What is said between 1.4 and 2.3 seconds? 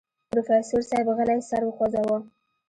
سر وخوځوه.